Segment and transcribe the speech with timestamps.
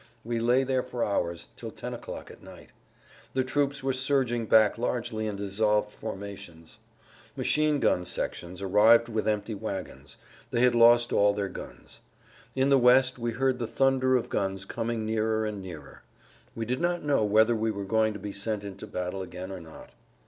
[0.23, 2.71] We lay there for hours, till ten o'clock at night.
[3.35, 6.79] The troops were surging back largely in dissolved formations.
[7.35, 10.17] Machine gun sections arrived with empty wagons;
[10.49, 11.99] they had lost all their guns.
[12.55, 15.99] In the west we heard the thunder of guns coming nearer and nearer.[Pg
[16.55, 19.51] 115] We did not know whether we were going to be sent into battle again
[19.51, 19.91] or not.